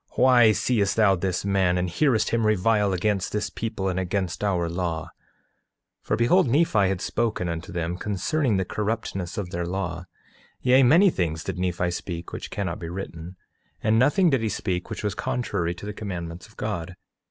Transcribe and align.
8:2 0.13 0.17
Why 0.17 0.51
seest 0.51 0.95
thou 0.95 1.15
this 1.15 1.45
man, 1.45 1.77
and 1.77 1.87
hearest 1.87 2.31
him 2.31 2.47
revile 2.47 2.91
against 2.91 3.31
this 3.31 3.51
people 3.51 3.87
and 3.87 3.99
against 3.99 4.43
our 4.43 4.67
law? 4.67 5.11
8:3 6.05 6.05
For 6.05 6.15
behold, 6.15 6.47
Nephi 6.49 6.87
had 6.87 7.01
spoken 7.01 7.47
unto 7.47 7.71
them 7.71 7.97
concerning 7.97 8.57
the 8.57 8.65
corruptness 8.65 9.37
of 9.37 9.51
their 9.51 9.67
law; 9.67 10.05
yea, 10.59 10.81
many 10.81 11.11
things 11.11 11.43
did 11.43 11.59
Nephi 11.59 11.91
speak 11.91 12.33
which 12.33 12.49
cannot 12.49 12.79
be 12.79 12.89
written; 12.89 13.35
and 13.83 13.99
nothing 13.99 14.31
did 14.31 14.41
he 14.41 14.49
speak 14.49 14.89
which 14.89 15.03
was 15.03 15.13
contrary 15.13 15.75
to 15.75 15.85
the 15.85 15.93
commandments 15.93 16.47
of 16.47 16.57
God. 16.57 16.95